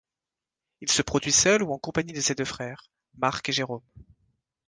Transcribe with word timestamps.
Il 0.79 0.89
se 0.91 1.03
produit 1.03 1.31
seul 1.31 1.61
ou 1.61 1.71
en 1.73 1.77
compagnie 1.77 2.11
de 2.11 2.21
ses 2.21 2.33
deux 2.33 2.43
frères, 2.43 2.89
Marc 3.19 3.47
et 3.49 3.53
Jérôme. 3.53 3.83